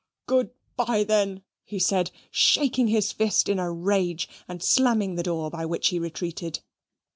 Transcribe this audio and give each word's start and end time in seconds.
"Good 0.25 0.49
bye, 0.77 1.03
then," 1.03 1.43
he 1.63 1.77
said, 1.77 2.09
shaking 2.31 2.87
his 2.87 3.11
fist 3.11 3.47
in 3.47 3.59
a 3.59 3.71
rage, 3.71 4.27
and 4.47 4.63
slamming 4.63 5.13
the 5.13 5.21
door 5.21 5.51
by 5.51 5.63
which 5.67 5.89
he 5.89 5.99
retreated. 5.99 6.59